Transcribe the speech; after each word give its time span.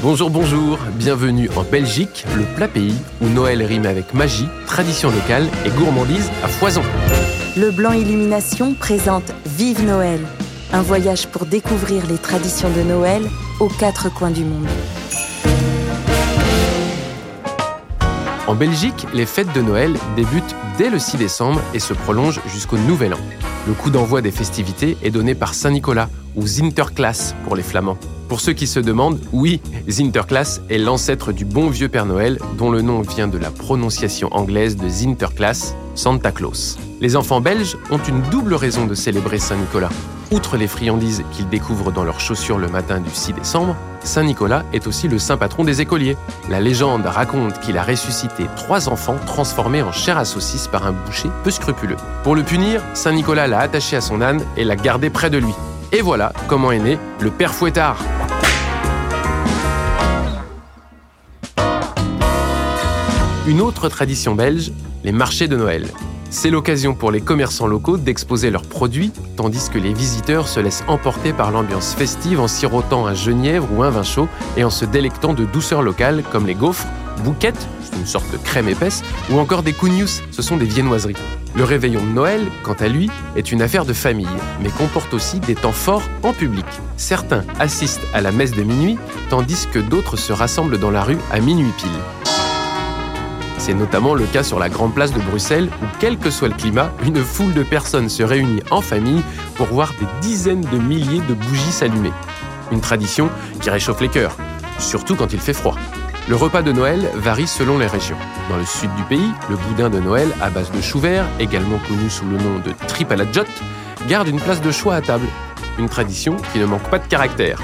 Bonjour, 0.00 0.30
bonjour, 0.30 0.78
bienvenue 0.94 1.50
en 1.56 1.64
Belgique, 1.64 2.24
le 2.36 2.44
plat 2.54 2.68
pays 2.68 2.94
où 3.20 3.26
Noël 3.26 3.60
rime 3.64 3.84
avec 3.84 4.14
magie, 4.14 4.46
tradition 4.64 5.10
locale 5.10 5.48
et 5.66 5.70
gourmandise 5.70 6.30
à 6.44 6.46
foison. 6.46 6.82
Le 7.56 7.72
Blanc 7.72 7.90
Illumination 7.90 8.74
présente 8.74 9.32
Vive 9.44 9.84
Noël, 9.84 10.20
un 10.72 10.82
voyage 10.82 11.26
pour 11.26 11.46
découvrir 11.46 12.06
les 12.06 12.16
traditions 12.16 12.70
de 12.70 12.82
Noël 12.82 13.22
aux 13.58 13.68
quatre 13.68 14.08
coins 14.14 14.30
du 14.30 14.44
monde. 14.44 14.68
En 18.46 18.54
Belgique, 18.54 19.04
les 19.12 19.26
fêtes 19.26 19.52
de 19.52 19.62
Noël 19.62 19.94
débutent 20.14 20.54
dès 20.78 20.90
le 20.90 21.00
6 21.00 21.16
décembre 21.16 21.60
et 21.74 21.80
se 21.80 21.92
prolongent 21.92 22.40
jusqu'au 22.46 22.78
Nouvel 22.78 23.14
An. 23.14 23.20
Le 23.66 23.72
coup 23.72 23.90
d'envoi 23.90 24.22
des 24.22 24.30
festivités 24.30 24.96
est 25.02 25.10
donné 25.10 25.34
par 25.34 25.54
Saint-Nicolas 25.54 26.08
ou 26.36 26.46
Sinterklaas 26.46 27.34
pour 27.42 27.56
les 27.56 27.64
Flamands. 27.64 27.98
Pour 28.28 28.40
ceux 28.40 28.52
qui 28.52 28.66
se 28.66 28.78
demandent, 28.78 29.20
oui, 29.32 29.62
Sinterklaas 29.88 30.60
est 30.68 30.76
l'ancêtre 30.76 31.32
du 31.32 31.46
bon 31.46 31.70
vieux 31.70 31.88
Père 31.88 32.04
Noël 32.04 32.38
dont 32.58 32.70
le 32.70 32.82
nom 32.82 33.00
vient 33.00 33.26
de 33.26 33.38
la 33.38 33.50
prononciation 33.50 34.28
anglaise 34.32 34.76
de 34.76 34.86
Sinterklaas, 34.86 35.74
Santa 35.94 36.30
Claus. 36.30 36.76
Les 37.00 37.16
enfants 37.16 37.40
belges 37.40 37.78
ont 37.90 37.98
une 37.98 38.20
double 38.30 38.52
raison 38.52 38.86
de 38.86 38.94
célébrer 38.94 39.38
Saint-Nicolas. 39.38 39.88
Outre 40.30 40.58
les 40.58 40.66
friandises 40.66 41.24
qu'ils 41.32 41.48
découvrent 41.48 41.90
dans 41.90 42.04
leurs 42.04 42.20
chaussures 42.20 42.58
le 42.58 42.68
matin 42.68 43.00
du 43.00 43.08
6 43.10 43.32
décembre, 43.32 43.74
Saint-Nicolas 44.04 44.64
est 44.74 44.86
aussi 44.86 45.08
le 45.08 45.18
saint 45.18 45.38
patron 45.38 45.64
des 45.64 45.80
écoliers. 45.80 46.18
La 46.50 46.60
légende 46.60 47.06
raconte 47.06 47.58
qu'il 47.60 47.78
a 47.78 47.82
ressuscité 47.82 48.44
trois 48.56 48.90
enfants 48.90 49.16
transformés 49.24 49.80
en 49.80 49.92
chair 49.92 50.18
à 50.18 50.26
saucisse 50.26 50.68
par 50.68 50.86
un 50.86 50.92
boucher 50.92 51.30
peu 51.44 51.50
scrupuleux. 51.50 51.96
Pour 52.24 52.34
le 52.34 52.42
punir, 52.42 52.82
Saint-Nicolas 52.92 53.46
l'a 53.46 53.60
attaché 53.60 53.96
à 53.96 54.02
son 54.02 54.20
âne 54.20 54.42
et 54.58 54.64
l'a 54.64 54.76
gardé 54.76 55.08
près 55.08 55.30
de 55.30 55.38
lui. 55.38 55.54
Et 55.92 56.02
voilà 56.02 56.34
comment 56.46 56.72
est 56.72 56.78
né 56.78 56.98
le 57.20 57.30
Père 57.30 57.54
Fouettard. 57.54 57.96
Une 63.48 63.62
autre 63.62 63.88
tradition 63.88 64.34
belge, 64.34 64.72
les 65.04 65.10
marchés 65.10 65.48
de 65.48 65.56
Noël. 65.56 65.86
C'est 66.28 66.50
l'occasion 66.50 66.94
pour 66.94 67.10
les 67.10 67.22
commerçants 67.22 67.66
locaux 67.66 67.96
d'exposer 67.96 68.50
leurs 68.50 68.66
produits, 68.66 69.10
tandis 69.36 69.70
que 69.70 69.78
les 69.78 69.94
visiteurs 69.94 70.48
se 70.48 70.60
laissent 70.60 70.84
emporter 70.86 71.32
par 71.32 71.50
l'ambiance 71.50 71.94
festive 71.94 72.40
en 72.40 72.46
sirotant 72.46 73.06
un 73.06 73.14
genièvre 73.14 73.66
ou 73.74 73.82
un 73.82 73.88
vin 73.88 74.02
chaud 74.02 74.28
et 74.58 74.64
en 74.64 74.70
se 74.70 74.84
délectant 74.84 75.32
de 75.32 75.46
douceurs 75.46 75.80
locales 75.80 76.24
comme 76.30 76.46
les 76.46 76.54
gaufres, 76.54 76.86
bouquettes, 77.24 77.66
une 77.98 78.04
sorte 78.04 78.30
de 78.30 78.36
crème 78.36 78.68
épaisse, 78.68 79.02
ou 79.30 79.38
encore 79.38 79.62
des 79.62 79.72
kougnous, 79.72 80.20
ce 80.30 80.42
sont 80.42 80.58
des 80.58 80.66
viennoiseries. 80.66 81.16
Le 81.56 81.64
réveillon 81.64 82.04
de 82.04 82.10
Noël, 82.10 82.42
quant 82.62 82.76
à 82.78 82.88
lui, 82.88 83.08
est 83.34 83.50
une 83.50 83.62
affaire 83.62 83.86
de 83.86 83.94
famille, 83.94 84.28
mais 84.62 84.68
comporte 84.68 85.14
aussi 85.14 85.40
des 85.40 85.54
temps 85.54 85.72
forts 85.72 86.06
en 86.22 86.34
public. 86.34 86.66
Certains 86.98 87.44
assistent 87.58 88.06
à 88.12 88.20
la 88.20 88.30
messe 88.30 88.52
de 88.52 88.62
minuit, 88.62 88.98
tandis 89.30 89.66
que 89.72 89.78
d'autres 89.78 90.18
se 90.18 90.34
rassemblent 90.34 90.78
dans 90.78 90.90
la 90.90 91.02
rue 91.02 91.18
à 91.32 91.40
minuit 91.40 91.72
pile. 91.78 92.17
C'est 93.68 93.74
notamment 93.74 94.14
le 94.14 94.24
cas 94.24 94.42
sur 94.42 94.58
la 94.58 94.70
grande 94.70 94.94
place 94.94 95.12
de 95.12 95.20
Bruxelles 95.20 95.68
où, 95.82 95.84
quel 96.00 96.16
que 96.16 96.30
soit 96.30 96.48
le 96.48 96.54
climat, 96.54 96.90
une 97.04 97.22
foule 97.22 97.52
de 97.52 97.62
personnes 97.62 98.08
se 98.08 98.22
réunit 98.22 98.62
en 98.70 98.80
famille 98.80 99.22
pour 99.56 99.66
voir 99.66 99.92
des 100.00 100.06
dizaines 100.26 100.62
de 100.62 100.78
milliers 100.78 101.20
de 101.28 101.34
bougies 101.34 101.70
s'allumer. 101.70 102.12
Une 102.72 102.80
tradition 102.80 103.28
qui 103.60 103.68
réchauffe 103.68 104.00
les 104.00 104.08
cœurs, 104.08 104.34
surtout 104.78 105.16
quand 105.16 105.34
il 105.34 105.38
fait 105.38 105.52
froid. 105.52 105.74
Le 106.30 106.34
repas 106.34 106.62
de 106.62 106.72
Noël 106.72 107.10
varie 107.14 107.46
selon 107.46 107.76
les 107.76 107.86
régions. 107.86 108.16
Dans 108.48 108.56
le 108.56 108.64
sud 108.64 108.88
du 108.94 109.02
pays, 109.02 109.30
le 109.50 109.56
boudin 109.56 109.90
de 109.90 110.00
Noël 110.00 110.28
à 110.40 110.48
base 110.48 110.70
de 110.70 110.80
chou 110.80 110.98
vert, 110.98 111.26
également 111.38 111.78
connu 111.86 112.08
sous 112.08 112.24
le 112.24 112.38
nom 112.38 112.60
de 112.64 112.72
tripe 112.86 113.12
à 113.12 113.16
garde 114.08 114.28
une 114.28 114.40
place 114.40 114.62
de 114.62 114.70
choix 114.70 114.94
à 114.94 115.02
table. 115.02 115.26
Une 115.78 115.90
tradition 115.90 116.38
qui 116.54 116.58
ne 116.58 116.64
manque 116.64 116.88
pas 116.88 116.98
de 116.98 117.06
caractère. 117.06 117.60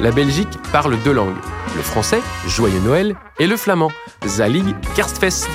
La 0.00 0.10
Belgique 0.10 0.58
parle 0.72 0.96
deux 1.04 1.12
langues, 1.12 1.36
le 1.76 1.82
français, 1.82 2.20
Joyeux 2.48 2.80
Noël, 2.80 3.14
et 3.38 3.46
le 3.46 3.56
flamand, 3.56 3.92
Zalig 4.26 4.64
Kerstfest. 4.96 5.46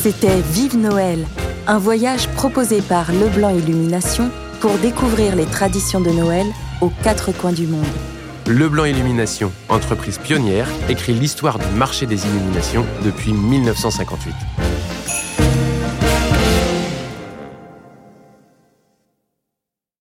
C'était 0.00 0.40
Vive 0.52 0.76
Noël, 0.76 1.26
un 1.66 1.78
voyage 1.78 2.28
proposé 2.30 2.82
par 2.82 3.10
Leblanc 3.12 3.50
Illumination 3.50 4.30
pour 4.60 4.72
découvrir 4.78 5.34
les 5.34 5.46
traditions 5.46 6.00
de 6.00 6.10
Noël 6.10 6.46
aux 6.80 6.92
quatre 7.02 7.32
coins 7.32 7.52
du 7.52 7.66
monde. 7.66 7.84
Leblanc 8.46 8.84
Illumination, 8.84 9.52
entreprise 9.68 10.18
pionnière, 10.18 10.68
écrit 10.88 11.14
l'histoire 11.14 11.58
du 11.58 11.66
marché 11.76 12.06
des 12.06 12.26
illuminations 12.26 12.86
depuis 13.04 13.32
1958. 13.32 14.34